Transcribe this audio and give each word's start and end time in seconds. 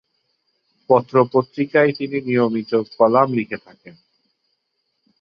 পত্র-পত্রিকায় 0.89 1.91
তিনি 1.91 2.17
নিয়মিত 2.21 2.71
কলাম 2.97 3.27
লিখে 3.33 3.57
থাকেন। 3.57 3.95